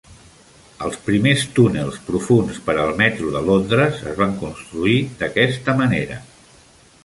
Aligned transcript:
Els 0.87 0.95
primers 1.09 1.43
túnels 1.59 1.99
profunds 2.07 2.57
per 2.69 2.75
al 2.85 2.95
metro 3.03 3.35
de 3.37 3.43
Londres 3.51 4.03
es 4.15 4.19
van 4.25 4.35
construir 4.43 4.99
d'aquesta 5.23 5.81
manera. 5.85 6.23